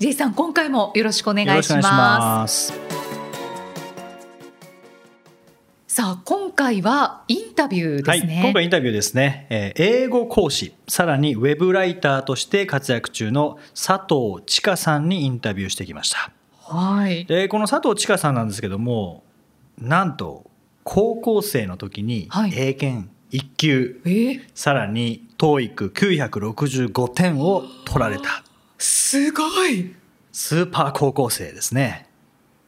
[0.00, 2.72] J さん今回もよろしくお願いします。
[5.86, 16.30] さあ今回はインタビューですね、はい、今回インタビューですね、えー、英語講師さらにウェブライターとして活躍中の佐藤千佳さんにインタビューしてきました。
[16.62, 19.22] はい、でこの佐藤千佳さんなんですけども
[19.78, 20.50] なんと
[20.82, 28.44] 高校生の時に英検1級、はい、えー、さらに TOEIC965 点を取られた
[28.80, 29.94] すごい。
[30.32, 32.08] スーパー高校生ですね。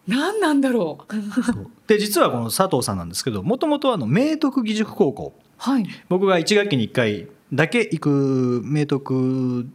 [0.06, 1.86] 何なんだろう。
[1.86, 9.68] で実はこの佐藤さんなんですけどもともと明徳義塾高校、はい、僕が1学期に1回だけ行く明徳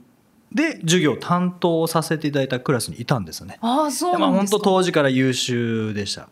[0.54, 3.58] で授業を担当させていただいたクラスにいたんですよね。
[3.62, 6.30] あそうなんまあ、本当当時から優秀でした。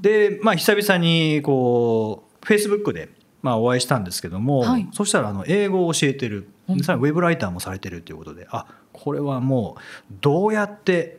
[0.00, 3.10] で、まあ、久々にこうフェイスブックで
[3.42, 6.48] まあお会いしたんですけども、はい、そしたらあの英語を教えてる。
[6.82, 11.18] さらにウェブライターもされてるということであこれはもうどうやって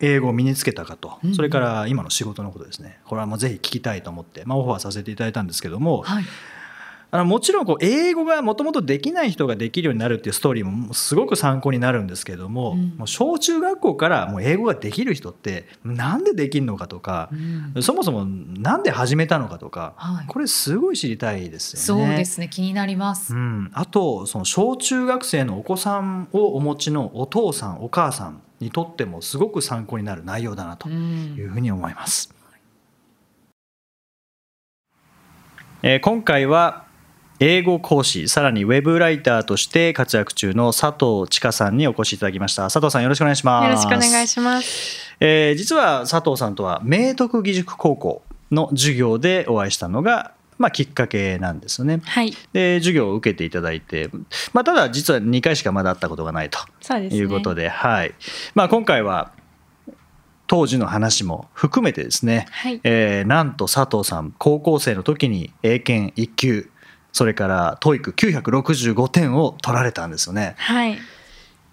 [0.00, 2.98] 英語を身につけたかと、それから今の仕事のことですね。
[3.04, 6.24] これはもうぜひ聞きたいと思って、まあ、オファーさせていただいたんですけども、はい、
[7.10, 17.30] あのもちろんこう英語がもともとできない人ができるようになるっていうストーリーもすごく参考になるんですけどもうん、もう小中学校からもう英語ができる人ってなんでできるのかとか、
[17.74, 22.04] うん、そもそもなんで始めたのかとか、はい、これすごい知りたいですよね。
[22.06, 32.34] そうですね気になります、うん、あとその小中学生のお子さんをお持ちのお父さんお母さんにとってもすごく参考になる内容だなというふうに思います。
[35.82, 36.87] うん、えー、今回は
[37.40, 42.64] 英語講師さらにウェブライターとして活躍中の佐藤千佳さんにお越しいただきました。
[42.64, 43.64] 佐藤さんよろしくお願いします。
[43.66, 52.00] よろしくお願いします、えー、実は佐藤さんとは明徳義塾高校の授業でお会いしたのがまあ、きっかけなんですよね。
[52.04, 54.10] はい、で授業を受けていただいて、
[54.52, 56.58] まあ、ただ実は2回しかまだ会ったことがないと
[56.96, 58.14] いうことで、ね、はい。
[58.56, 59.30] まあ、今回は
[60.48, 66.70] 当時の話も含めてですね、はい、えー、なんと佐藤さん高校生の時に英検1級
[67.12, 70.54] それから TOEIC965 点を取られたんですよね。
[70.58, 70.92] はい。
[70.94, 70.96] い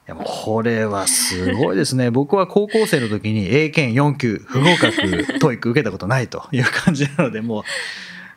[0.08, 2.12] やもうこれはすごいですね。
[2.12, 4.92] 僕は高校生の時に英検4級不合格
[5.40, 7.62] TOEIC 受けたことないという感じなのでも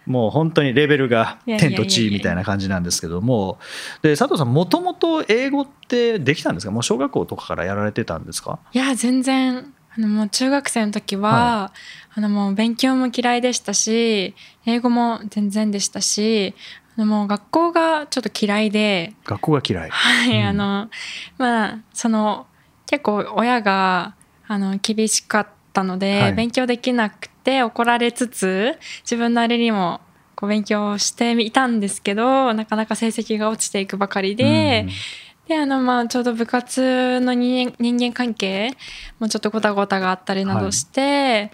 [0.06, 3.58] うもう本当にレベルが天と地みたいな感じなんですけども。
[4.00, 6.72] で佐藤さんもともと英語ってできたんですか？
[6.72, 8.58] もう小学校とかからやられてたんですか？
[8.72, 9.72] いや全然。
[9.96, 11.72] あのもう中学生の時は、は
[12.16, 14.34] い、あのもう勉強も嫌いでしたし
[14.64, 16.54] 英語も全然でしたし
[16.98, 19.14] でも学校がちょっと嫌いで。
[19.24, 19.88] 学校が嫌い。
[19.88, 20.90] はい、うん、あの
[21.38, 22.48] まあその
[22.86, 24.16] 結構親が
[24.48, 30.00] あの厳しかったので、はい、勉強できなくて怒られつつ自分なりにも
[30.34, 38.72] こう勉強してみたんですけどなかなか成績が落ちていくばかりで、うん、であのまあちょうど部活の人間関係
[39.20, 41.52] もちょっとごたごたがあったりなどして、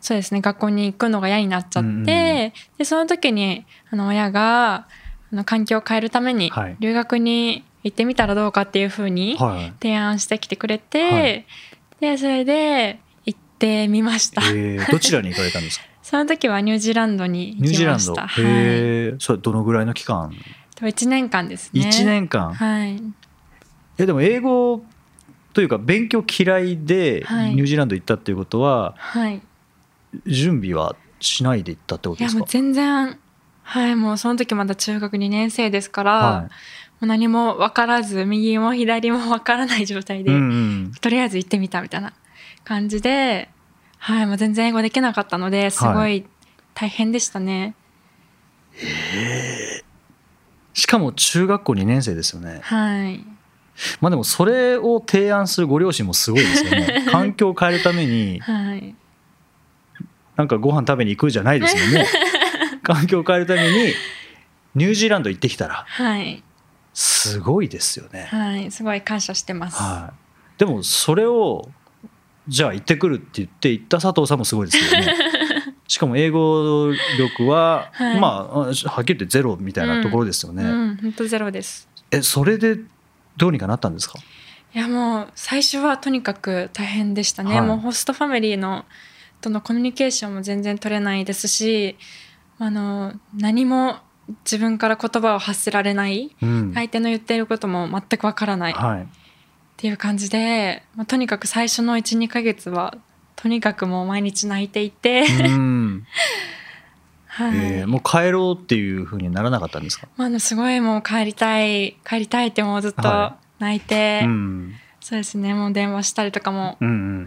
[0.00, 2.52] そうですね学校に行くのが嫌になっちゃって、うんうん、で
[2.84, 4.86] その時にあの親が
[5.32, 6.50] あの環境を変えるために
[6.80, 9.36] 留学に行ってみたらどうかっていうふうに
[9.80, 11.46] 提案してきてくれて、はい、
[12.00, 15.86] でそれで行ってみました、えー、どちらに行かれたんですか？
[16.02, 18.12] その時はニュージーランドに行きました。
[18.12, 20.32] ニュージーランド、はい、それどのぐらいの期間
[20.76, 21.82] ？1年間ですね。
[21.82, 22.54] 1年間。
[22.54, 23.02] はい。
[23.98, 24.82] えでも英語
[25.52, 29.42] というか勉強嫌いでニュージーランド行ったっていうことは、はい、
[30.26, 32.36] 準備はしないで行ったってことですか？
[32.36, 33.18] いやもう全然。
[33.62, 36.48] はいもうその時まだ中学2年生ですから、はい、も
[37.02, 40.40] う何も分からず右も左も分からない状態で、うんう
[40.88, 42.14] ん、とりあえず行ってみたみたいな
[42.64, 43.50] 感じで、
[43.98, 46.24] はい、もう全然英語できなかったのですごい
[46.72, 47.74] 大変でしたね。
[48.74, 49.84] はい、え
[50.72, 52.60] しかも中学校2年生ですよね。
[52.62, 53.22] はい。
[54.00, 57.04] まあでもそれを提案するご両親もすごいですよね。
[57.12, 58.94] 環境を変えるために、はい、
[60.38, 62.06] なんかご飯食べに行くじゃないですもんね。
[62.84, 63.92] 環境を変えるために
[64.76, 66.42] ニュージーランド行ってきたら、はい、
[66.94, 68.28] すごいですよね。
[68.30, 70.12] はいすごい感謝してます、は
[70.56, 71.68] い、でもそれを
[72.46, 75.16] じゃあ行ってくるって言って行った佐藤さんもすごいですけどね。
[75.88, 81.88] しかも英語力は、はい、まあはっきり言ってゼロみたいなところですよね、うん、うん、本当ゼロです。
[82.12, 82.78] えそれで
[83.36, 84.18] どうにかなったんですか？
[84.74, 88.84] いやもう最初はとにかく大変でしたね、はい、もうホストファミリーの
[89.40, 91.96] とのコミュニケーションも全然取れないですし
[92.58, 93.98] あの何も
[94.44, 99.06] 自分から言葉を発せられない、うん、相手の言っていることも全くわからない、はい、っ
[99.76, 102.96] ていう感じで、まあ、とにかく最初の12ヶ月は
[103.36, 105.24] とにかくもう毎日泣いていて。
[107.28, 107.56] はい。
[107.56, 113.30] えー、もう帰ろうっていうふうにならなかったんですか、まあ、すごいもう帰りたい帰りたいってもうずっと
[113.60, 115.54] 泣いて、はいうん、そうですね。
[115.54, 116.76] もう電話したりとかも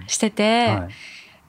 [0.08, 0.76] してて、うん。
[0.76, 0.94] うんはい、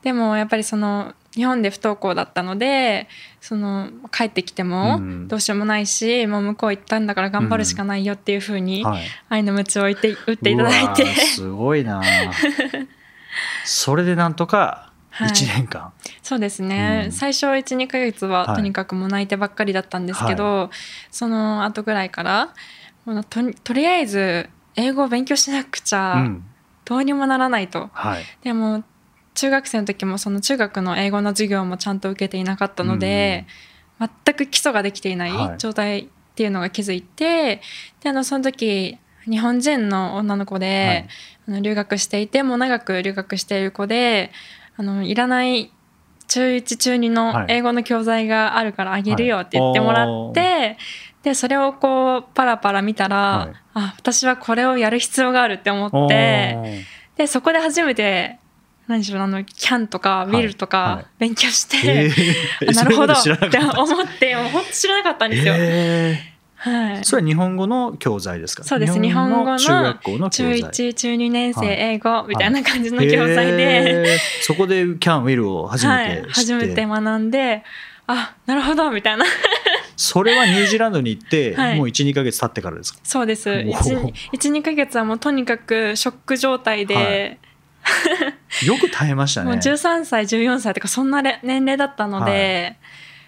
[0.03, 3.09] でもやっぱりその日本で不登校だったので
[3.41, 8.85] その帰ってきてもどうしようもないし、うん、もう向こう行ったんだから頑張るしかないよっていうふうに、
[9.29, 11.07] 愛の鞭を置いて打っていただいて。
[11.07, 12.03] すごいな。
[13.65, 20.69] それでなんとか1年間、はい、そうですね、うん、最初12か月はとにかくもう泣いてばっかりだったんですけど、はい、
[21.11, 22.55] その後ぐらいから
[23.29, 26.17] ととりあえず英語を勉強しなくちゃ
[26.85, 28.85] どうにもならないと、うんはい、でも
[29.35, 33.47] 中学生の時もその中学の英語の授業もちゃんと受けていなかったので、
[34.01, 37.61] うん、全く基礎ができていない状態っていうのが気づいて
[38.01, 41.07] であのその時日本人の女の子で、
[41.49, 44.33] はい、あの留学していてもう長く留学している子で
[44.77, 45.73] あのいらない
[46.27, 50.77] 中1中2の英語の教材があるからあげるよって言ってもらって、はい、
[51.23, 56.85] でそれをこうパラパラ見たら、はい、あ私はこれをやる必要があるって思って
[57.17, 58.39] でそこで初めて
[58.89, 65.55] 何しろあのキャンとかウィルとか勉強して、はいはいえー、なるほどって思ってもう本当知らなかったんですよ。
[65.57, 66.33] えー。
[66.65, 68.63] はい、それは日本語の教材ですか？
[68.63, 69.01] そうです。
[69.01, 77.65] 日本語の中学校の中1中2年生英語みたいな感じの教材で、はい、そこでキャンウィルを初めて、はい、初めて学んで
[78.07, 79.25] あなるほどみたいな。
[79.97, 83.01] それはニュージーランドに行って、はい、もう12か月経ってからですか？
[83.03, 83.51] そうです。
[83.51, 87.39] 12か月はもうとにかくショック状態で、
[88.67, 89.51] よく耐えましたね。
[89.51, 92.77] もう13歳14歳とかそんな年齢だったので。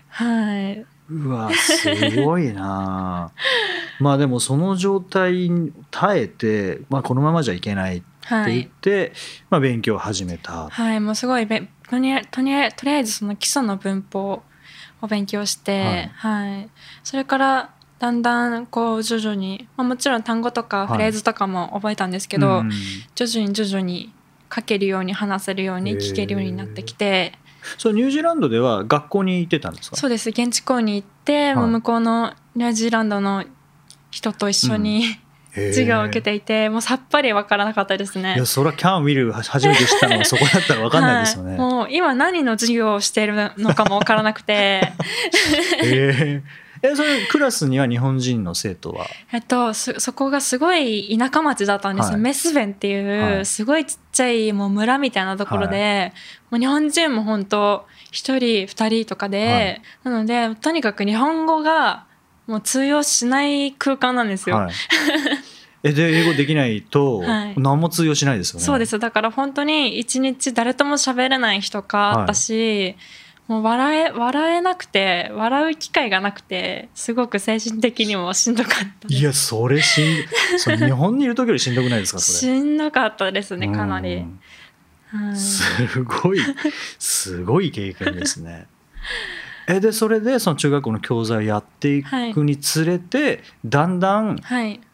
[0.08, 0.86] はい。
[1.10, 3.30] うわすごいな。
[4.00, 9.12] まあでもその状態に耐えて、まあ、このままじゃいけないって言って、はい、
[9.50, 10.68] まあ、勉強を始めた。
[10.70, 14.42] はいもうすごいべとりとりとりあえずその基礎の文法
[15.02, 16.68] を勉強して、はい、はい、
[17.02, 22.68] それからだんだんこう徐々に、まあ、もちろん単語とかフレーズとかも覚えたんですけど、はい、
[23.14, 24.12] 徐々に徐々に
[24.52, 27.32] 書けるように話せるように聞けるようになってきて。
[27.78, 29.96] そうニュージーランドでは学校に行ってたんですか？
[29.96, 30.30] そうです。
[30.30, 33.44] 現地校に行って、はい、もう向こうのニュージーランドの
[34.10, 35.06] 人と一緒に、
[35.56, 38.34] うん、 授業を受けていてもうさっぱり分からなかったですね。
[38.34, 44.92] いやそれはキャンウィル初めて知ったのはそこだったら分かんないですよね、はい、もう今何の授業をしているのかも分からなくて。
[45.82, 46.42] え
[46.86, 49.06] えそれクラスには日本人の生徒は？
[49.32, 56.12] えっとそそこがすごい田舎町だったんですよ、はい、メスベンっていうすごいちっちゃいもう村みたいなところで、はい、
[56.50, 62.04] もう日本人も本当一人二人とかで、はい、なのでとにかく日本語が
[62.46, 64.68] もう通用しない空間なんですよ。
[65.82, 67.22] えで英語できないと
[67.56, 68.98] 何も通用しないですよね、そうです。
[68.98, 72.96] だから本当に一日誰とも喋れない日とかあったし、
[73.46, 82.38] もう笑え笑えなくて笑う機会がなくてすごく精神的にもしんどかったいやそれしんそ日本にいる時よりしんどくないですかそれ？
[82.54, 84.24] しんどかったですねかなり、
[85.34, 86.38] すごい
[86.98, 88.66] すごい経験ですね
[89.66, 94.38] えでそれでその中学校の教材をやっていくにつれて、はい、だんだん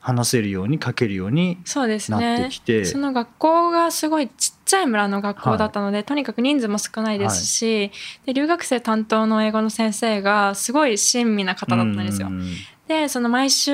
[0.00, 1.58] 話せるように書けるように
[2.08, 7.92] なってきて、ね、その学校がすごいちっちゃい村の学校だったので、はい、とにかく人数も少ないですし、はい、
[8.26, 12.28] で留学生担当の英語の先生がすごい親身な方だったんですよ。
[12.86, 13.72] でその毎週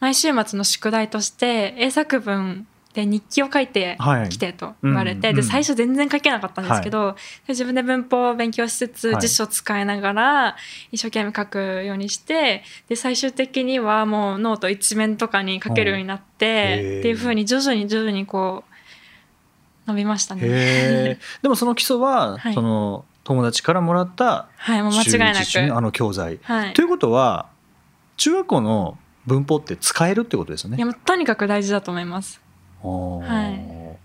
[0.00, 3.98] 毎週末の宿題として英作文で日記を書いて
[4.30, 7.16] きてと言われて、はいうん、で最初全然書けなかったんですけど、は
[7.48, 10.56] い、自分で文法を勉強しつつ辞書を使いながら
[10.92, 18.62] 一生懸命書くようにしてで最終的にはもうノート一面とかに書けるようになって、っていうふうに徐々に徐々にこ
[19.86, 21.18] う伸びましたね。
[21.42, 25.76] でもその基礎は、はい、その友達からもらったはいもう間違いなく。
[25.76, 27.48] あの教材、はい、ということは
[28.16, 30.76] 中学校の文法って使えるってことですよね？
[30.76, 32.43] いやとにかく大事だと思います。
[32.84, 33.98] はい、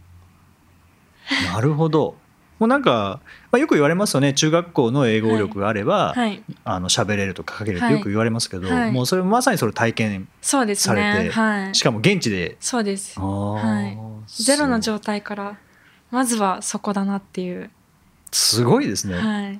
[1.53, 2.15] なるほど。
[2.59, 3.21] もうなんか、
[3.51, 4.33] まあ、よく言われますよね。
[4.33, 11.29] 中学校の英語力があれば、はい、あの喋れるとか書けるってよく言われますけど、はい、もうそれまさにそれ体験されて、ね。
[11.29, 12.57] はい、しかも現地で。
[12.59, 13.97] そうです、はい、
[14.43, 15.57] ゼロの状態から
[16.11, 17.69] まずはそこだなっていう。
[18.31, 19.59] すごいですね、はい、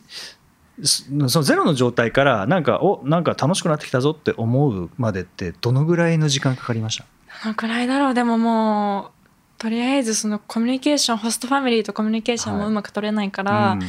[0.83, 7.05] そのゼロの状態からなんかおなんか楽しくなってきたぞって思うまでってどのぐらいの時間かかりました？
[7.43, 8.13] どのくらいだろう。
[8.13, 13.85] でももうとりあえずそのコミュニケーションホストファミリーとコミュニケーションもうまく取れないから、はい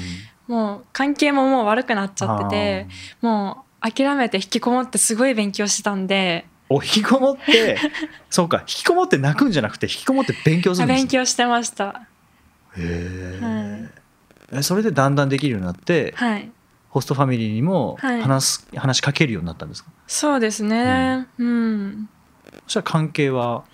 [0.48, 2.86] うん、もう関係ももう悪くなっちゃってて
[3.20, 6.46] もう諦めて引きこもってすごい勉強してたんで。
[6.72, 7.76] お引きこもって？
[8.30, 8.58] そうか。
[8.60, 12.02] 引きこもって泣くんじゃなくて引きこもって勉強するんです、勉強してました。
[12.76, 13.88] へえ、
[14.52, 16.48] はい、それでだんだんできるようになって、はい、
[16.90, 19.90] ホストファミリーにも話す、はい、話しかけるようになったんですか？
[20.06, 21.26] そうですね。
[21.38, 21.50] うん、う
[21.86, 22.08] ん、
[22.66, 23.64] そしたら関係は？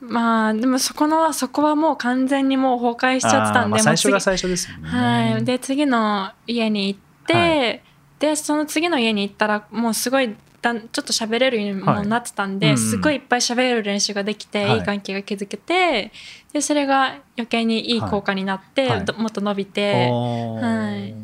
[0.00, 4.88] まあでもそこのそこはもう完全にもう崩壊しちゃってたんで、まあ、最初が最初ですよね。
[4.88, 7.82] はい、で次の家に行って、はい、
[8.18, 16.12] でその次の家に行ったらもうすごいだちょっと喋れるようにもなってたんで、はいうん、すごいいっぱい喋れる練習ができて、はい、いい関係が築けて
[16.52, 21.14] でそれが余計にいい効果になって、はい、もっと伸びて、はい、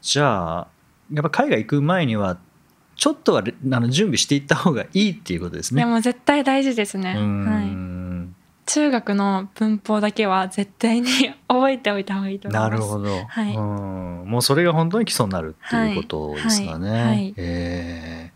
[0.00, 0.68] じゃあ
[1.12, 2.38] やっぱ海外行く前には
[3.02, 5.82] ちょっとはあの準備していった方がいいっていうことですね。
[5.82, 7.14] でも絶対大事ですね。
[7.16, 8.70] はい。
[8.70, 11.08] 中学の文法だけは絶対に
[11.48, 12.70] 覚えておいた方がいいと思います。
[12.70, 13.24] なるほど。
[13.26, 13.56] はい。
[13.56, 16.90] うんもうそれが本当に基礎になるっていうことですかね。
[16.90, 17.00] はい。
[17.00, 18.30] はい、え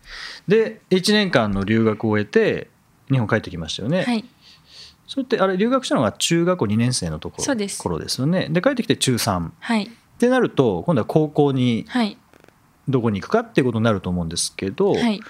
[0.48, 2.68] ー、で1年間の留学を終えて
[3.08, 4.02] 日本帰ってきましたよね。
[4.02, 4.24] はい。
[5.06, 8.48] それってあれ留学したのが中学校2年生のところそうです頃ですよね。
[8.50, 9.50] で帰ってきて中3。
[9.60, 9.84] はい。
[9.84, 12.18] ってなると今度は高校に、はい、
[12.88, 15.20] どこに行くかっていうことになると思うんですけど、はい、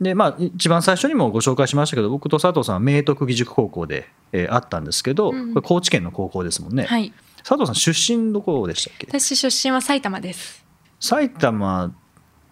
[0.00, 9.06] でまあ、一番最初にもご紹介しましたけど僕と佐藤さんは明徳義塾高校で、えー、あったんですけど、うん、これ高知県の高校ですもんね、はい、佐藤さん出身どこでしたっけ？
[9.08, 10.64] 私出身は埼玉です。
[11.00, 11.94] 埼玉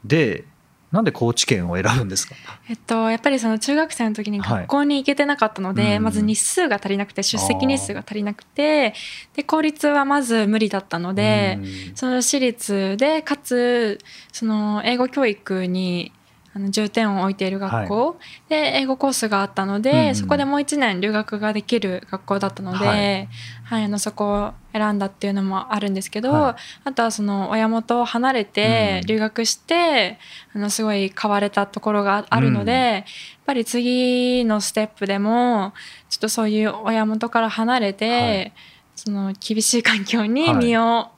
[0.04, 0.44] で
[0.90, 2.34] なんで高知県を選ぶんですか、
[2.68, 8.94] えっと、やっぱりその中学生の時に学校に行けてなかったので、はい、まず日数が足りなくて出席日数が足りなくて
[9.36, 11.58] で公立はまず無理だったので
[11.94, 13.98] その私立でかつ
[14.32, 16.12] その英語教育に
[16.58, 18.16] あの重点を置いている学校、はい、
[18.48, 23.28] で英語コースがあったので、うん、そこでもう1年留学ができる学校だったので、はい、
[23.62, 30.18] はい、あのそこを選んだっていうのもあるんですけど、はい、あとはその親元を離れて留学して、
[30.54, 33.04] うん、あのすごい変われたところがあるので、うん、やっ
[33.46, 35.72] ぱり次のステップでも
[36.10, 38.52] ちょっとそういう親元から離れて、
[38.96, 41.08] その厳しい環境に身を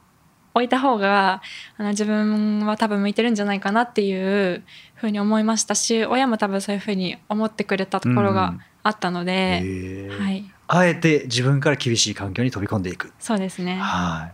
[0.54, 1.42] 置いた方が
[1.76, 4.62] あの自分は多分向いてるんじゃないかなっていう
[4.94, 13.12] ふうに思いましたし親も多分そういうふうに思ってくれたところがあったので、うん、はい、あえて自分から厳しい環境に飛び込んでいく。
[13.18, 13.76] そうですね。
[13.76, 14.32] はい。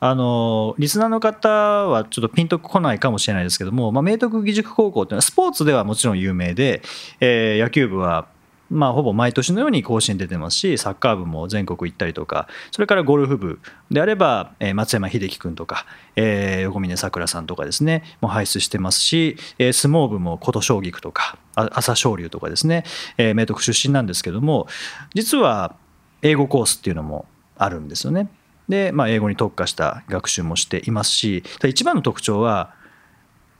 [0.00, 6.82] あのリスナーの方はちょっとピンとこないかもしれないですけども、まあ、明徳義塾高校っていうのはスポーツではもちろん有名で、
[7.20, 8.26] えー、野球部は
[8.70, 15.84] まあ、ほぼ毎年のように甲子園出てますしサッカー部も全国行ったりとかそれからゴルフ部であれば、え松山英樹君とか、
[16.16, 22.84] え、横峯さくらさんとかですねもう輩出してますし、え、相撲部も琴奨菊とか朝青龍とかですね、
[23.18, 24.66] え、明徳出身なんですけども
[25.14, 25.76] 実は
[26.22, 27.26] 英語コースっていうのも
[27.58, 28.28] あるんですよね。
[28.68, 32.74] で、まあ、英語に特化した学習もしていますし一番の特徴は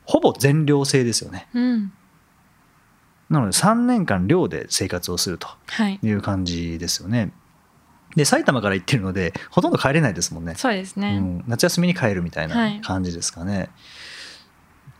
[0.04, 1.48] ほぼ全寮制ですよね。
[1.54, 1.92] うん
[3.32, 5.48] なので3年間寮で生活をすると
[6.02, 7.18] いう感じですよね。
[7.18, 7.32] はい、
[8.16, 10.54] で埼玉から行ってるのでほとんど帰れないですもんね。
[10.54, 13.56] そうですね、うん、夏休みに帰るみたいな感じですかね。
[13.56, 13.70] はい、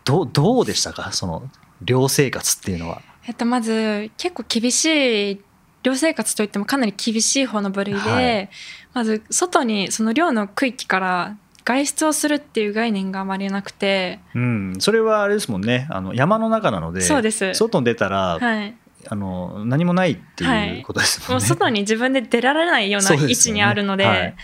[0.03, 1.11] どどうでしたか？
[1.11, 1.49] その
[1.81, 3.01] 寮生活っていうのは。
[3.25, 5.41] えっと、まず結構厳しい
[5.83, 8.49] 寮生活といってもかなり厳しい方の部類で、はい、
[8.93, 15.87] まず外にその寮の区域から外出をするっていう概念があまりなくて、うん、それはあれですもんね。
[15.89, 17.53] あの山の中なのでそうです。
[17.53, 18.75] 外に出たら、はい、
[19.07, 24.35] あの何もないっていうことですもんね、はい、もう外に 自分で出られないような位置にあるので、ね、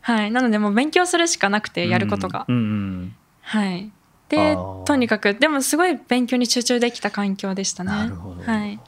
[0.00, 2.62] はい、はい、なのでもう勉強するしかなくてやることが、うんうん。
[2.62, 3.90] うん、はい。
[4.28, 7.90] でとにかくでもすごい勉強に集中できた環境でしたね。
[7.90, 8.78] なるほど、はい、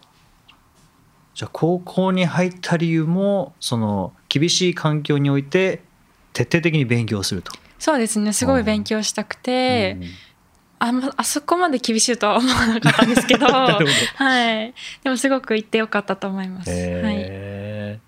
[1.35, 5.83] じゃあ高校に入った理由もその厳しい環境において
[6.35, 8.33] 徹底的に勉強するとそうですね。
[8.33, 10.09] すごい勉強したくて、うん、
[10.81, 13.75] あまあそこまで厳しいとは思わなかったんですけど は
[14.55, 16.71] い、でもすごく行ってよかったと思います。
[16.71, 16.77] は
[17.11, 17.99] い。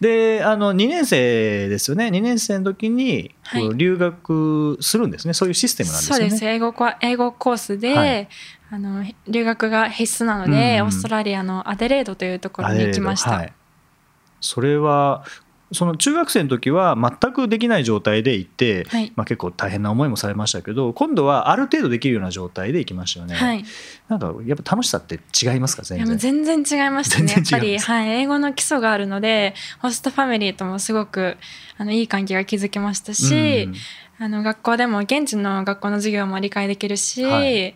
[0.00, 2.08] であの2年生ですよね。
[2.08, 3.34] 2年生の時に
[3.76, 6.16] 留学するんですね、はい、そういうシステムなんですね。
[6.16, 6.44] そうです。
[6.44, 8.28] 英語英語コースで、はい、
[8.70, 13.30] あの留学が必須なので、うん、オーストラリアのアデレードというところに行きました。
[13.30, 13.52] はい、
[14.40, 15.24] それは
[15.72, 23.64] その中学生の時は全くできない状態で行って、はい、まあ、結構大変な思いもされましたけど今度はある程度できるような状態で行きましたよね、はい、
[24.08, 25.82] なんかやっぱ楽しさって違いますか？
[25.82, 26.18] 全然。
[26.44, 31.36] 全然違いましたねやっぱり、はい、英語の基礎があるのでホストファミリーともすごく
[31.78, 37.74] あのいい関係が築けましたし、うん、あの学校でも現地の学校の授業も理解できるし、はい。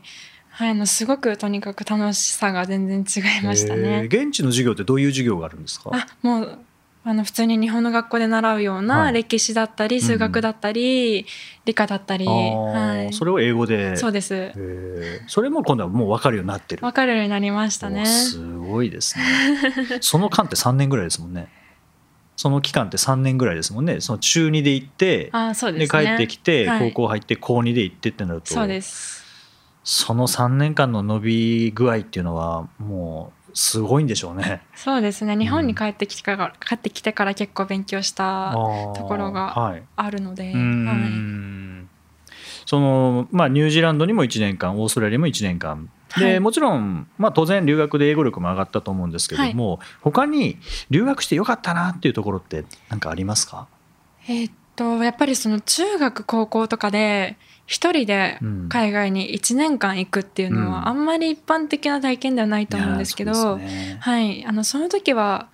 [0.48, 4.08] はい、あのすごくとにかく楽しさが全然違いましたね。
[4.10, 5.90] 現地の授業ってどういう授業があるんですか？
[5.92, 6.58] あ、もう
[7.08, 11.24] あの普通に日本の学校で習うような歴史だったり、数学だったり、
[11.64, 13.94] 理科だったり、はい、それを英語で。
[13.94, 14.52] そうです。
[15.28, 16.82] それも今度はもう分かるようになってる。
[16.82, 18.06] 分かるようになりましたね。
[18.06, 19.24] すごいですね。
[20.02, 21.46] その間って3年ぐらいですもんね。
[22.34, 24.00] その期間って3年ぐらいですもんね。
[24.00, 28.52] その中2で行ってあそうです、ね、帰ってきて、高校入って高2で行ってってなると。
[28.52, 29.24] そうです。
[29.84, 34.60] その3年間の伸び具合っていうのはもうすごいんでしょうね。
[34.74, 35.34] そうですね。
[35.34, 38.52] 日本に帰ってきてから、うん、帰ってきてから結構勉強した
[38.94, 40.44] ところがあるので。
[40.44, 41.86] はいはい。
[42.66, 45.88] そのまあ、ニュージーランドにも1年間オーストラリアも1年間。
[46.18, 50.58] で、はい、もちろん、まあ、当然留学で英語力も上がったと思うんですけども、はい、他に
[50.90, 53.68] 留学してよかったなっていうところって何かありますか？
[54.28, 65.48] えー、っとやっぱりその中学高校とかで一人で海外に1年間行くっていうのはあんまり一般的な体験ではないと思うんですけど、ね、はい、あのその時は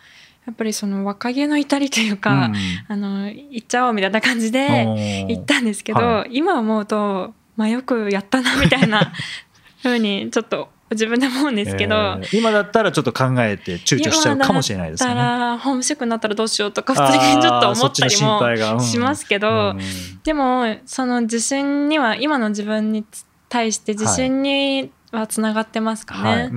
[0.46, 2.54] やっぱりその若気の至りというか、うん、
[2.88, 9.12] あの行っちゃおうみたいな感じで行ったんですけど、はい、今思うと、まあ、よくやったなみたいな
[9.82, 15.12] ふうにちょっと自分で思うんですけど、えー、今だったらちょっと考えて躊躇しちゃうかもしれないですね。
[15.12, 19.78] 今だらホームシックになったらどうしようとか普通にちょっと思ったりもしますけど、うん、
[20.24, 23.04] でもその自信には今の自分に
[23.48, 24.88] 対して自信には
[25.28, 26.22] つながってますかね。
[26.22, 26.50] はい、はい、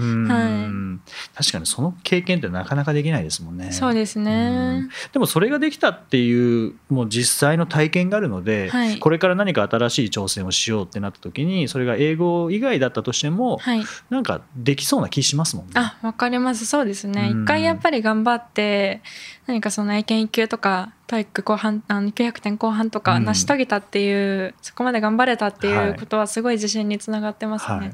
[1.35, 3.71] 確かにその経験ってなかなかできないですもんね。
[3.71, 4.87] そうですね。
[5.11, 15.73] でもそれができたっていうもう実際の体験があるので、はい、これから何か新しい挑戦をしようってなった時にそれが英語以外だったとしても、はい、なんかできそうな気しますもんね。
[15.75, 16.65] あ、わかります。
[16.65, 17.29] そうですね。
[17.29, 19.01] 一回やっぱり頑張って
[19.47, 27.77] 何かその英検1級とか TOEIC後半あの900点後半とか成し遂げたっていう、うん、そこまで頑張れたっていうことはすごい自信につながってますね。
[27.77, 27.93] はいは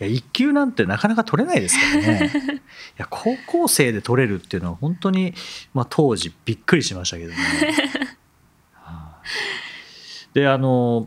[0.00, 2.32] いや1級なんてなかなか取れないですからね。
[2.54, 2.60] い
[2.96, 5.34] や高校生で取れるっていうのは本当に、
[5.72, 7.36] まあ、当時びっくりしましたけどね。
[10.34, 11.06] であの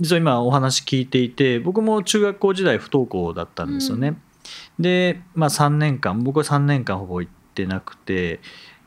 [0.00, 4.08] 実は今お話聞いていて僕も中学校時代不登校だったんですよね。
[4.08, 4.12] う
[4.80, 8.40] ん、で、まあ、3年間僕は3年間ほぼ行ってなくて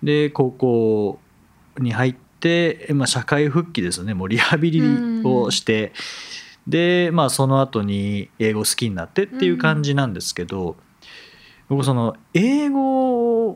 [0.04, 1.20] で高校
[1.80, 4.82] に入って、まあ、社会復帰ですよねもうリハビリ
[5.24, 5.92] をして、うん、
[6.68, 10.76] で、まあ、その後に英語好きになってっていう感じなんですけど、うん、
[11.70, 13.50] 僕その英語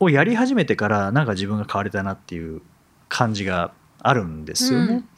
[0.00, 2.62] をやり始めてからなんか自分が変われたなっていう
[3.08, 4.94] 感じがあるんですよね。
[4.94, 5.08] うん。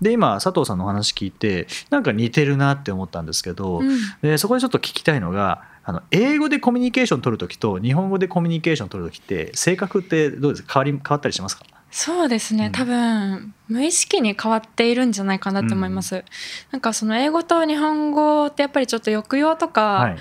[0.00, 10.74] で今佐藤さんのお話聞いてなんか似てるなって思ったんですけど、うん、でそこでちょっと聞きたいのがあの英語でコミュニケーション取る時と日本語でコミュニケーション取る時って性格ってどうですか？
[10.74, 11.64] 変わり変わったりしますか？
[11.98, 16.22] そうですね、うん、多分無意識に変わっているんじゃないかなと思います、うん、
[16.70, 20.16] なんかその英語と日本語ってやっぱりちょっと抑揚とか、はい、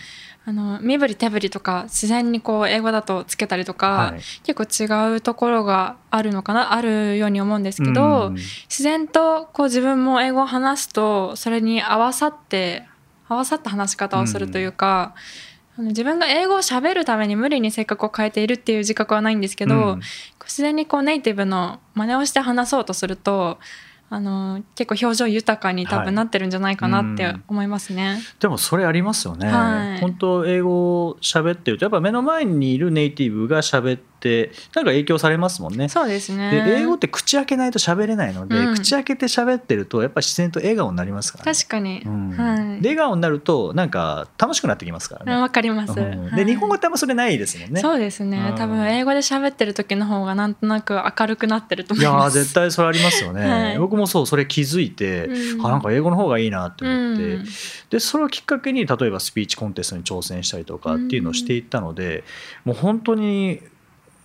[0.45, 12.87] あの身振り手振りとか自然にこう英語だとつけたりとか、はい、結構違うところがあるのかなあるように思うんですけど、うん、自然とこう自分も英語を話すとそれに合わさって
[13.27, 15.13] 合わさった話し方をするというか、
[15.77, 20.01] 自分が英語を喋るために無理に性格を変えているっていう自覚はないんですけど、うん、
[20.45, 23.59] 自然にこうネイティブの真似をして話そうとすると
[24.09, 34.14] あの結構表情豊かに多分なってるんじゃないかなって思いますね、はい、でもそれありますよね、はい、本当英語を喋ってるとやっぱ目の前にいるネイティブが喋って
[34.73, 35.89] なんか影響されますもんね。
[35.89, 36.51] そうですね。
[36.51, 45.41] で英語って口開けないと喋れないので、うん、口開けて喋ってるとやっぱ自然と笑顔になりますから、ね、確かに、うん、はい、で笑顔になるとなんか楽しくなってきますからね。
[45.41, 47.81] わかります、うん、で、日本語ってあんまそれないですもんね。
[47.81, 52.35] そうですね、多分英語で喋ってる時の方がなんとなく明るくなってると思います。
[52.35, 57.39] いや絶対それありますよね、 僕もそうそれ気づいて、うん、あなんか英語の方がいいなって思って、
[57.89, 62.23] でそれをきっかけに例えばスピーチコンテストに挑戦したりとかっていうのをしていったので、
[62.63, 63.61] もう本当に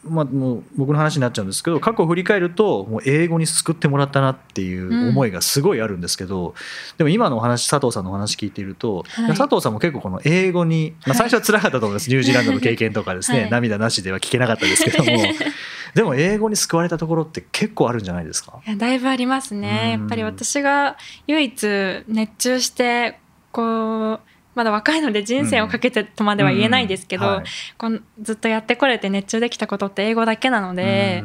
[0.02, 6.54] まあ、もう僕の話になっちゃうんですけど過去を振り返るともう英語に救ってもらったなっていう思いがすごいあるんですけど、うん、
[6.96, 15.10] でも今のお話佐藤さんのお話聞いていると、はい、佐藤さんも結構この英語に、まあ、最初は辛かったと思います、はい、ニュージーランドの経験とかですね、はい、涙なしでは聞けなかったですけども。
[15.92, 18.60] でも英語に救われたところって結構あるんじゃないですか？
[18.64, 19.98] いやだいぶありますね。
[19.98, 23.18] やっぱり私が唯一熱中して
[23.50, 24.20] こう
[24.54, 27.44] まだ若いので人生をかけてとまでは言えないですけど、うんはい、
[27.78, 31.22] このずっとやってこれて熱中できたことって英語だけなので、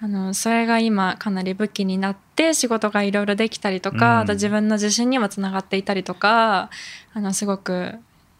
[0.00, 6.70] あのそれが今かなり武器になって仕事がいろいろできたりとか、あと自分の自信にもつながっていたりとか
[7.12, 7.94] あのすごく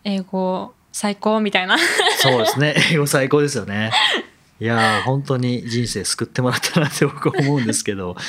[0.05, 1.77] 英語最高みたいな。
[2.18, 2.77] そうですね。
[2.92, 3.90] 英語最高ですよね
[4.61, 8.17] いや本当に人生救ってもらったなって僕は思うんですけど。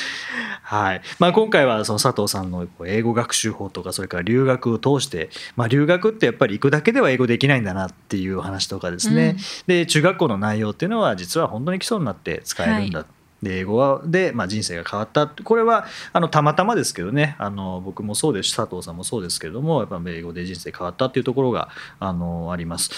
[0.64, 1.02] はい。
[1.20, 13.08] まあ、今回はその佐藤さんの英語学習法とかそれから留学を通して、まあ、留学ってやっぱり行くだけでは英語できないんだなっていう話とかですね、うん、で中学校の内容っていうのは実は本当に基礎になって使えるんだ、はい
[13.46, 15.28] で英語で、まあ、人生が変わった。
[15.28, 17.36] これはあのたまたまですけどね。
[17.38, 22.90] あの僕もそうですし佐藤さんもそうですけれどもやっぱ英語で人生変わったっていうところがあのあります。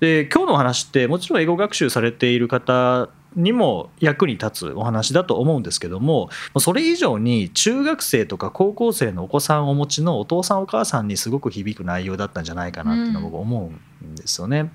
[0.00, 13.70] で今日のお話ってもちろん英語学習されている方にも役に立つお話だと思うんですけどもそれ以上に中学生とか高校生のお子さんをお持ちのお父さんお母さんにすごく響く内容だったんじゃないかなっていうのを僕思
[14.02, 14.60] うんですよね。
[14.60, 14.70] うん、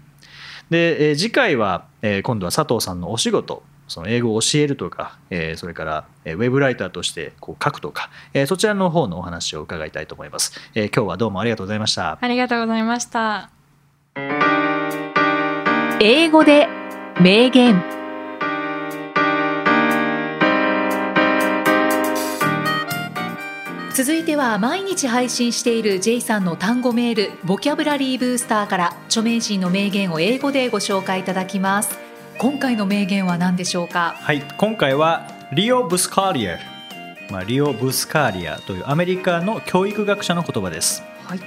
[0.70, 12.17] で、え次回は、え今度は佐藤さんのお仕事その英語を教えるとか、えそれからウェブライターとしてこう書くとか、えそちらの方のお話を伺いたいと思います、え今日はどうもありがとうございました。
[12.19, 13.50] ありがとうございました。
[16.02, 16.67] 英語で
[17.21, 17.95] 名言。
[23.95, 32.05] 続いては毎日配信している J さんの単語メールボキャブラリーブースターから著名人の名言を英語でご紹介いただきます
[32.38, 34.15] 今回の名言は何でしょうか？
[34.19, 36.60] はい今回はリオ・ブスカーリア、
[37.32, 41.02] まあ、リオ・ブスカーリアというアメリカの教育学者の言葉です。
[41.24, 41.39] はい。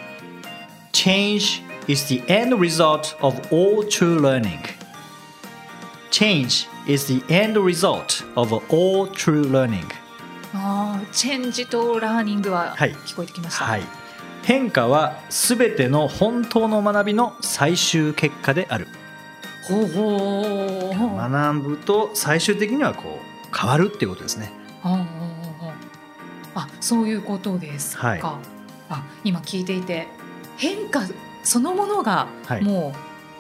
[0.93, 4.61] Change is the end result of all true learning.
[6.11, 9.85] Change is the end result of all true learning.
[10.55, 13.83] あチェンジとラーニングは聞こえてきました、はい、
[14.43, 18.89] 変化はすべての本当の学びの最終結果である
[19.69, 24.53] 学ぶと最終的にはこう変わるっていうことですね。
[26.55, 28.41] あそういうことですか、はい、あ
[29.23, 30.09] 今聞いていて
[30.57, 31.03] 変化
[31.45, 32.27] そのものが
[32.63, 32.93] も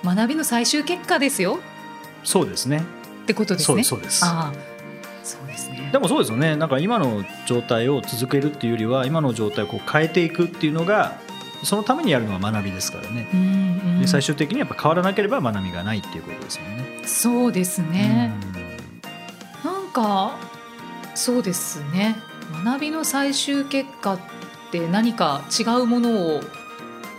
[0.04, 1.58] う学びの最終結果ですよ、
[2.22, 2.84] そうですね。
[3.22, 3.82] ってことですね。
[3.82, 4.52] そうですあ
[5.24, 5.90] そうですね。
[5.92, 6.56] でもそうですよね。
[6.56, 11.18] なんか今の状態を続けるっていうよりは今の状態をこう変えていくっていうのが
[11.64, 13.42] そのためにやるのは学びですからね、うんう
[13.96, 17.02] ん、で最終的にやっぱ変わらなければ学びがないっていうことですもんね。
[17.04, 18.32] そうですね、
[19.64, 20.36] うん、なんか
[21.14, 22.16] そうですね。
[22.64, 24.18] 学びの最終結果っ
[24.70, 26.40] て何か違うものを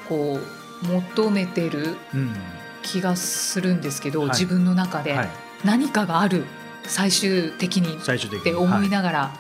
[0.08, 0.39] こ
[0.84, 1.97] う求めてる
[2.82, 5.17] 気がするんですけど、うん、自分の中で
[5.65, 6.45] 何かがある
[6.84, 9.32] 最終的にって思いながら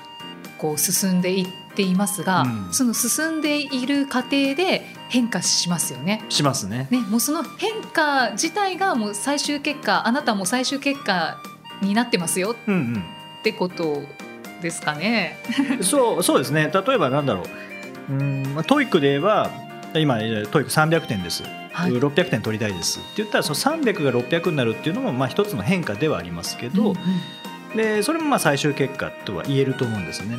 [0.57, 6.23] こう進んでいっていますが、その進んでいる過程で変化しますよね。
[6.29, 6.87] しますね。
[6.89, 11.37] ねもうその変化自体がもう最終結果あなたも最終結果
[11.81, 14.03] になってますよってこと
[14.61, 15.37] ですかね。
[15.81, 17.43] そうそうですね例えばなんだろ
[18.09, 19.49] ううん TOEICで言えば
[19.95, 21.43] 今 TOEIC300点です。
[21.71, 26.95] はい、600点取りたいですって言ったらその300が600になるっていうのもまあ一つの変化ではありますけど、うんうん
[27.75, 30.37] でそれもまあ最終結果とは言えると思うんですね。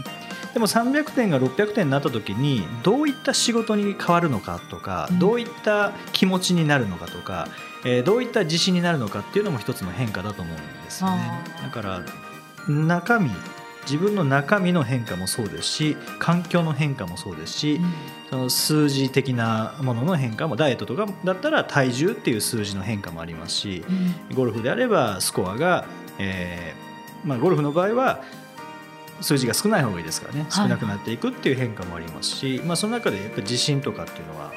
[0.55, 7.49] でも300点が600点になった時にどういった仕事に変わるのかとか、どういった気持ちになるのかとか、
[7.85, 11.41] えー、どういった自信になるのかっていうのも一つの変化だと思うんですよね。
[11.63, 12.03] だから
[12.69, 13.31] 中身
[13.85, 17.93] 自分の中身の変化もそうですし環境の変化もそうですし、うん、
[18.31, 23.85] その数字的なものの変化もダイエットとかだったら体重っていう数字の変化もありますし、
[24.31, 25.87] うん、ゴルフであればスコアが、
[26.19, 28.23] えーまあ、ゴルフの場合は
[29.21, 30.47] 数字が少ない方がいいですからね。
[30.51, 34.53] 少なくなっていくっていう変化もありますし、はい、まあ、その中でやっぱり自信とかっていうのは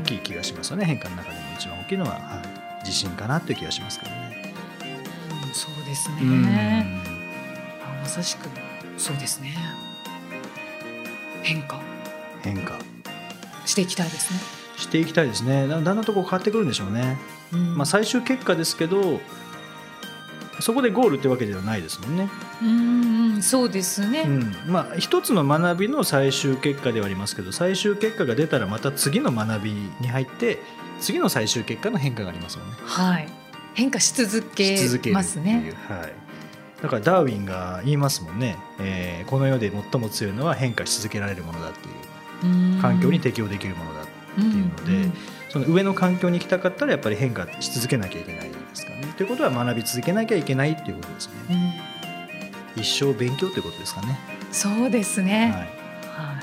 [0.00, 2.42] 大きい気がしますよね、変化の中でも一番大きいのは、は
[2.80, 4.54] い、自信かなっていう気がしますけどね。
[5.46, 7.02] うん、そうですね、
[7.84, 8.48] あまさしく
[8.96, 9.56] そうですね。
[11.42, 11.80] 変化。
[12.42, 12.78] 変化。
[13.64, 14.40] していきたいですね。
[14.76, 15.66] していきたいですね。
[15.68, 17.18] だんだんとこう変わってくるんでしょうね、
[17.52, 19.20] うん、まあ、最終結果ですけど
[20.60, 22.28] そこでゴールってわけではないですもんね。
[22.62, 30.58] うんそうですね、うん、まあ一つの学びの最終結果ではありますけど最終結果が出たらまた次の学びに入って
[31.00, 32.74] 次の最終結果の変化がありますもんね。
[32.84, 33.28] はい。
[33.74, 35.72] 変化し続けますね。
[35.88, 36.12] はい、
[36.82, 42.80] だからダーウィンが言いますもんね、えー、この世で最も強いのは変化し続けられるものだっていう。
[42.80, 45.12] 環境に適応できるものだっていうので、うんうん、
[45.50, 49.12] その上の環境に行きたかったらやっぱり変化し続けなきゃいけないですからね。
[49.16, 51.87] ということは学び続けなきゃいけないっていうことですね。
[52.78, 54.18] うん、一生勉強ということですかね。
[54.52, 55.52] そうですね。
[55.54, 55.66] はい。
[56.24, 56.40] は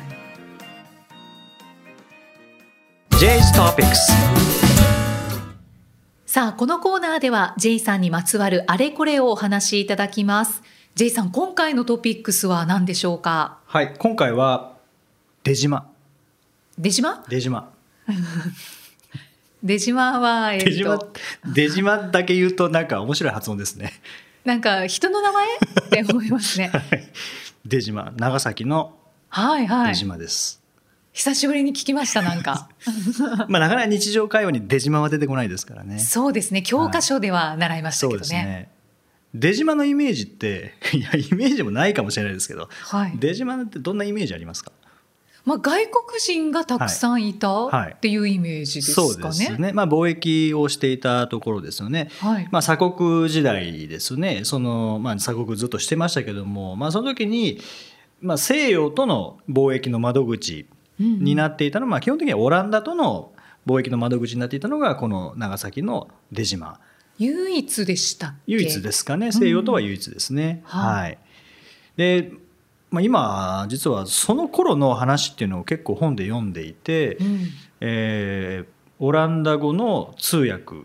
[3.12, 3.96] い、J's Topics
[6.26, 10.62] さあこのコーナーでは J さんにまつわるあれこれをお話しいただきます。
[10.96, 13.60] J さん今回のトピックスは何でしょうか？
[13.66, 14.76] はい今回は
[15.44, 15.90] 出島。
[16.78, 17.24] 出島？
[17.30, 17.72] 出島。
[19.64, 21.00] 出島は、えー、出島
[21.54, 23.94] 出島だけ言うとなんか面白い発音ですね。
[24.46, 25.46] なんか人の名前？
[25.58, 26.72] って思いますね。
[27.66, 28.98] 出島長崎の
[29.30, 29.88] はいはい。
[29.90, 30.62] 出島です。
[31.14, 32.70] 久しぶりに聞きましたなんか。
[33.50, 35.98] まあなかなか日常会話に出島は出てこないですからね。
[36.00, 36.62] そうですね。
[36.62, 38.20] 教科書では習いましたけどね。
[38.20, 38.70] ですね。
[39.34, 43.14] 出島のイメージって いやイメージもないかもしれないですけど、はい。
[43.18, 44.72] 出島ってどんなイメージありますか？
[45.46, 49.30] まあ外国人がたくさんいたはいっていうイメージですそうかね。
[49.30, 49.72] ですね。
[49.74, 52.10] まあ貿易をしていたところですよね。
[52.20, 52.48] はい。
[52.52, 57.60] まあ、鎖国時代ですねその、まあ、鎖国ずっとしてましたけども、まあ、その時に、
[58.22, 60.68] まあ、西洋との貿易の窓口
[61.00, 63.32] になっていたのは、まあ、基本的にはオランダとの
[63.68, 66.80] 貿易の窓口になっていたのがこの長崎の出島
[67.18, 68.36] 唯一でした。
[68.46, 70.62] 唯一ですかね西洋とは唯一ですね。
[70.66, 71.18] はいはい
[71.96, 72.34] で
[72.96, 77.40] まあ、今実はその頃の話っていうのを結構本で読んでいて、うん。
[77.82, 80.76] えーオランダ語の通訳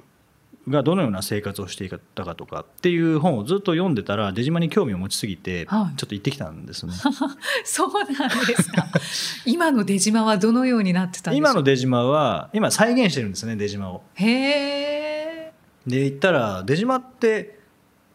[0.68, 6.92] がどのような生活をしていたかとかっていう本をずっと読んでたら出島に興味を持ちすぎて、はいちょっと行ってきたんですね。
[7.64, 8.84] そうなんですか。
[9.46, 11.50] 今の出島はどのようになってたんですか？
[11.50, 14.02] 今の出島は今再現してるんですね出島を。
[14.14, 15.52] へえ。
[15.86, 17.59] で行ったら出島って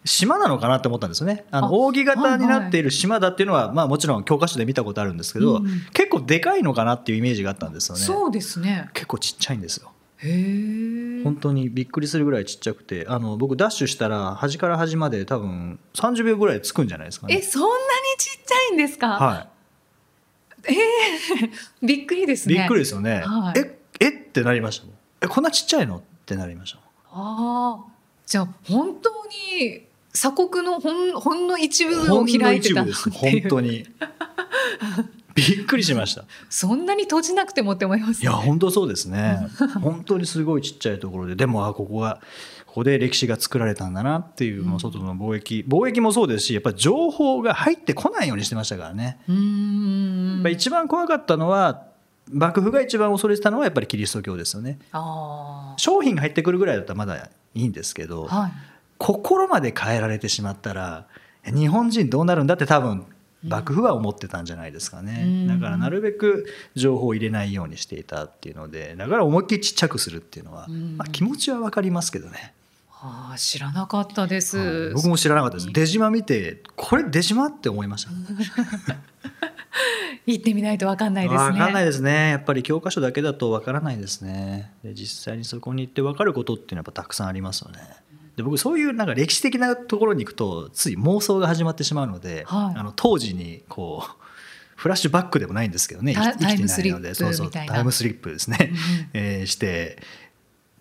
[0.05, 1.45] 島なのかなって思ったんですよね。
[1.51, 5.61] あのあ扇形になっている島だっていうのは、まあ、もちろん教科書で見たことあるんですけど、
[5.93, 8.01] 結構でかいのかなっていうイメージがあったんですよね。
[8.01, 8.89] そうですね。
[8.93, 9.91] 結構ちっちゃいんですよ。
[11.23, 17.41] 本当にびっくりするぐらいちっちゃくてあの僕ダッシュしたら端から端まで多分30秒ぐらいつくんじゃないですかえ、ね。
[17.41, 17.73] そんなに
[18.17, 19.07] ちっちゃいんですか？
[19.09, 19.47] は
[21.83, 22.59] びっくりですい、ね。
[22.59, 23.21] びっくりですよね。
[23.25, 24.09] はいええ？
[24.09, 25.97] ってなりましたもんえこんなちっちゃいの？
[25.97, 26.79] ってなりました
[27.11, 27.85] ああ、
[28.25, 29.09] じゃあ本当
[29.57, 29.85] に
[30.15, 33.41] 鎖国のほんほんの一部を開いてたっていう。
[33.41, 33.85] 本当に。
[35.35, 36.23] びっくりしました。
[36.49, 39.49] そんなに閉じなくてもって思います、いや本当そうですね。
[39.81, 41.35] 本当にすごいちっちゃいところで。
[41.35, 42.21] でもあここが
[42.65, 45.65] ここで歴史が作られたんだなっていう、もう外の貿易。
[45.67, 49.19] 貿易もそうですしやっぱり情報が入ってこないようにしてましたからね。
[49.27, 50.33] うーん。
[50.35, 51.83] やっぱ一番怖かったのは
[52.31, 54.79] 幕府が一番恐れてたのはやっぱりキリスト教ですよね。
[54.93, 58.51] あ商品が入ってくるぐらいだったらまだいいんですけど、あはい
[58.97, 61.07] 心まで変えられてしまったら
[61.45, 63.05] 日本人どうなるんだって多分
[63.43, 65.47] 幕府は思ってたんじゃないですかね、うん。
[65.47, 70.97] だからなるべく情報を入れないようにしていたっていうのでだから思いっきりちっちゃくするっていうのは、うん。
[70.97, 72.53] まあ、気持ちは分かりますけどね、
[73.01, 74.93] ああ知らなかったです、はい。
[74.93, 75.71] 僕も知らなかったです。
[75.71, 78.11] 出島見てこれ出島って思いました。
[80.25, 81.51] 行ってみないとわかんないですね。
[81.51, 82.29] 分かんないですね。
[82.29, 84.71] やっぱり教科書だけだと分からないですね。
[84.83, 87.79] で実際にそこに行って分かることっていうのはやっぱたくさんありますよね
[88.35, 92.79] で僕そういうなんか歴史的なところに行くとつい妄想が始まってしまうので、はい。
[92.79, 94.11] あの当時にこう
[94.75, 98.73] フラッシュバックでもないんですけどねタ生きてないのタイムスリッでプそうそうタイムスリップですね、
[99.13, 100.01] えーして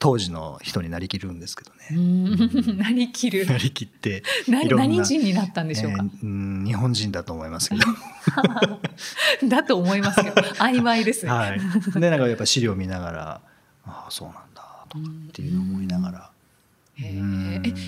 [0.01, 2.37] 当時の人になりきるんですけどうね、ん。
[2.77, 3.47] なりきる。
[3.47, 9.49] なりきってな何人になったんでしょうか、えーうん日本人だと思いますけど。
[9.49, 10.43] だと思いますけど。
[10.43, 11.61] 曖昧ですね、はい、
[11.95, 13.41] でなんかやっぱ資料を見ながら
[13.87, 16.34] ああそうなんだとかっていうのを思いながら。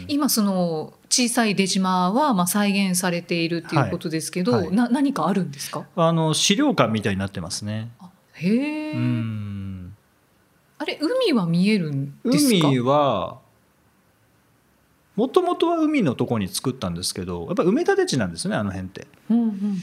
[0.09, 4.67] 今その小さい出島はまあ再現されているっていうことですけど、はい。
[4.67, 4.75] はい。
[4.75, 5.87] な何かあるんですか？
[5.95, 7.91] あの資料館みたいになってますね。
[8.01, 9.97] あへえ、うん。
[10.79, 12.69] あれ海は見えるんですか？
[12.69, 13.39] 海は
[15.15, 19.07] もともとは海のとこに作ったんですけどやっぱ埋め立て地なんですねあの辺って。
[19.31, 19.79] うんうん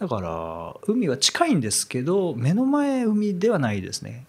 [0.00, 4.24] だから海は近いんですけど目の前海ではないですね。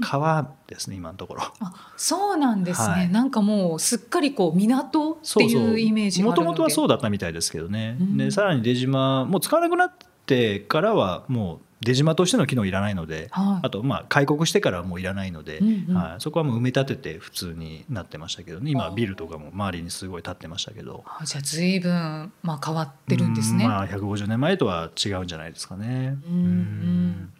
[0.00, 1.42] 川ですね今のところ。
[1.60, 3.08] あそうなんですね、はい。
[3.08, 8.16] なんかもうすっかりこう港っていうイメージもともとはそうだったみたいですけどね、うん。
[8.16, 9.92] でさらに出島もう使わなくなっ
[10.26, 13.66] てからはもう出島としての機能いらないので、はい。
[13.66, 15.94] あとまあ開国してからはもういらないので、うんうん。
[15.94, 18.70] はい、そこはもう埋め立てて普通になってましたけどね。
[18.70, 21.04] 今はビルとかも周りにすごい建ってましたけど。
[21.06, 26.18] あじゃあ随分まあ変わってるんですね、うんまあ、150年前とは違うんじゃないですかね。
[26.26, 27.32] うんうん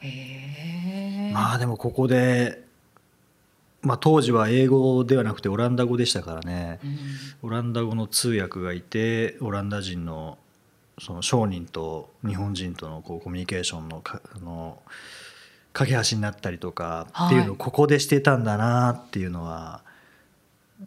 [0.00, 2.64] へえまあでもここで、
[3.80, 6.80] まあ、当時は英語ではなくてオランダ語でしたからね。
[6.84, 7.48] うん。
[7.48, 10.38] オランダ語の通訳がいてオランダ人の
[11.04, 14.80] その商人と日本人とのこうコミュニケーションのかあの
[15.72, 19.82] 架け橋になったりとかっていうのをここでしてたんだなっていうのは、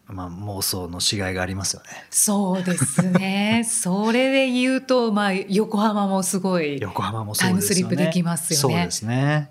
[0.08, 1.90] まあ、妄想のしがいがありますよね。
[2.12, 7.36] そうですね それで言うとまあ横浜もすごい横浜も。
[7.36, 9.50] タイムスリップできますよねそうですね。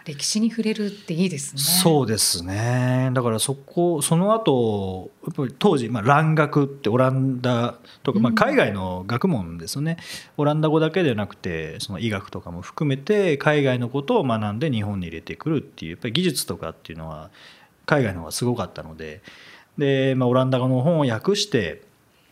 [0.00, 0.14] はい。
[0.14, 1.60] 歴史に触れるっていいですね。
[1.60, 3.10] そうですね。
[3.12, 8.34] だからそこその後やっぱり当時、まあ、蘭学ってオランダとか、まあ、うん。
[8.34, 9.98] 海外の学問ですよね、
[10.36, 17.30] オランダ語だけではなくてその医学とかも含めて海外のことを学んで日本に入れてくるっていうやっぱり技術とかっていうのは
[17.86, 19.22] 海外の方がすごかったので。
[19.78, 21.82] で、まあ、オランダ語の本を訳して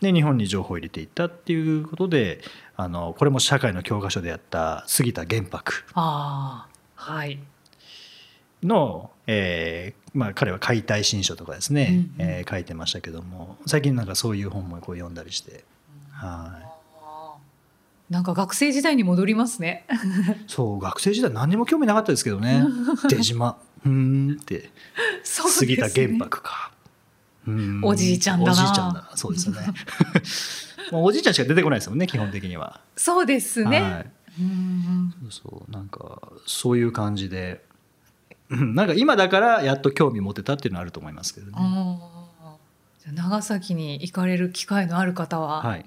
[0.01, 2.41] で日本に情報を入れていったっていうことで
[2.77, 5.85] あのこれも社会の教科書でやった杉田玄白。
[5.95, 7.41] あ、はい、
[8.63, 15.65] の、えーまあ、彼は解体新書とかですね、うんうん、えー、書いてましたけども最近なんかそういう本もこう読んだりして。
[16.11, 16.69] はい
[18.11, 19.85] なんか学生時代に戻りますね。
[20.49, 22.65] そう学生時代何にも興味なかったですけどね。
[23.07, 24.71] 出島うんって、
[25.23, 26.73] 杉田玄白か。
[27.83, 28.53] おじいちゃんだな。
[28.53, 29.61] おじいちゃんだそうですよね。
[30.91, 32.81] もうおじいちゃんしか出てこないですもんね基本的には。
[32.97, 33.83] そうですね。
[33.83, 37.63] はい、うんそうそうなんかそういう感じで、
[38.51, 41.53] なんか今だからやっと興味持てたっていうのはあると思いますけどね。
[43.13, 45.87] 長崎に行かれる機会のある方は、はい、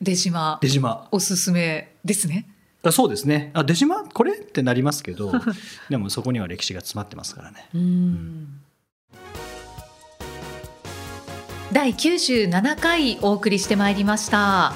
[0.00, 0.58] 出島。
[0.62, 1.08] 出島。
[1.10, 2.48] おすすめですね。
[2.82, 3.50] あそうですね。
[3.54, 4.04] あ出島？
[4.04, 4.32] これ？
[4.38, 5.32] ってなりますけど
[5.88, 7.68] でもそこには歴史が詰まってますからね。
[7.74, 8.60] うん。
[11.72, 14.74] 第97回お送りしてまいりました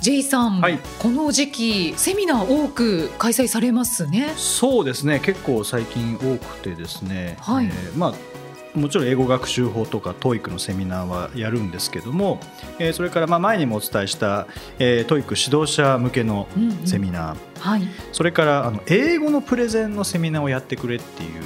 [0.00, 4.32] J さん、はい、この時期セミナー多く開催されますね。
[4.36, 5.20] そうですね。
[5.20, 12.40] 結構最近多くてですね、はい、えー、まあもちろん英語学習法とか TOEIC のセミナーはやるんですけども、
[12.78, 14.46] えー、それからまあ前にもお伝えした、
[14.78, 16.46] えー、TOEIC 指導者向けの
[16.84, 17.82] セミナー、うんうん、はい、
[18.12, 21.42] それからあの英語のプレゼンのセミナーをやってくれっていう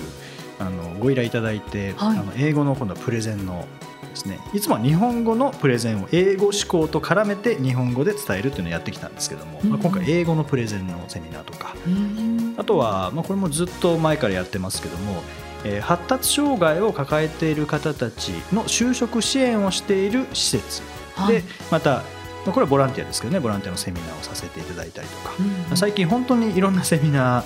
[0.58, 3.66] あのご依頼いただいて、はい、あの英語の今度はプレゼンの
[4.10, 4.38] ですね。
[4.52, 15.22] いつもは日本語のプレゼンを英語思考と絡めて日本語で伝えるっていうのをやってきたんですけども、うん、まあ、今回英語のプレゼンのセミナーとか、うん、あとは、まあ、これもずっと前からやってますけども、
[15.64, 20.82] えー、発達障害を抱えている方たちの就職支援をしている施設。
[21.28, 22.02] で、また
[22.46, 25.34] これはボランティアですけどねボランティアのセミナーをさせていただいたりとか、
[25.70, 27.44] うん、最近本当にいろんなセミナ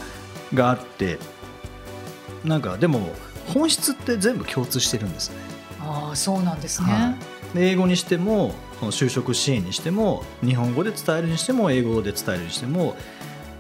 [0.53, 1.19] ーがあって
[2.45, 3.01] なんかでも
[3.49, 5.54] 本質って全部共通してるんですね。
[6.15, 7.15] そうなんですね、は
[7.55, 12.97] い、英語にしても就職支援にしても日本語で伝えるにしても英語で伝えるにしても、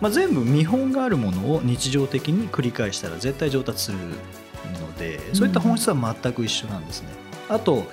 [0.00, 7.08] まあ、全部見本があるものを日常的に繰り返したら絶対上達するのでそういった本質は全く一緒なんですね。
[7.48, 7.84] うん、あと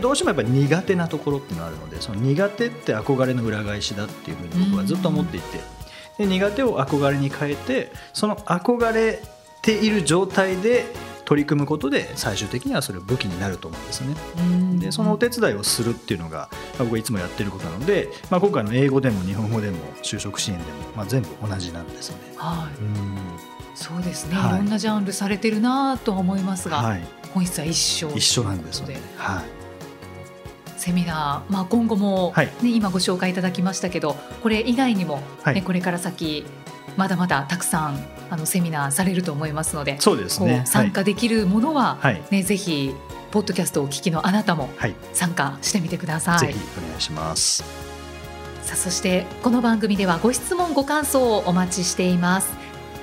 [0.00, 5.60] どうしてもやっぱり苦手なところっていうのがあるのでその苦手って憧れの裏返しだっていうふうに僕はずっと思っていて、
[6.18, 9.22] で苦手を憧れに変えてその憧れ
[9.62, 10.86] ている状態で
[11.26, 14.14] 取り組むことで最終的にはそれ武器になると思うんですね。
[14.78, 22.32] でそのお手伝いをするっていうのが僕はいつもやってることなので、まあ、今回の英語でも日本語でも就職支援でも、まあ、全部同じなんですよね。
[22.36, 23.18] はい、うん。
[23.74, 28.08] そうですね、はい、いろんなジャンルされてるなと思いますが、はい、本質は一緒。
[28.10, 29.00] 一緒なんですよね。
[29.16, 29.55] はい
[30.76, 36.44] セミナー、まあ、今後もね、はい、今ご紹介いただきましたけどこれ以外にもね、はい、これから先
[36.96, 40.62] まだまだたくさんあのセミナーされると思いますのでそうですね。
[40.66, 42.94] 参加できるものは、はい、ね、ぜひ
[43.30, 44.70] ポッドキャストをお聞きのあなたも
[45.12, 46.38] 参加してみてください。
[46.38, 47.86] ぜひお願いします。
[48.62, 52.52] さあそしてこの番組ではご質問ご感想をお待ちしています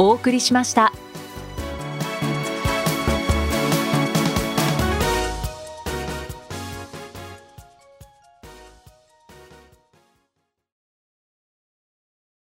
[0.00, 0.94] お送りしました。